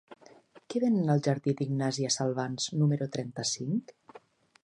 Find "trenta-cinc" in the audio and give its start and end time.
3.17-3.97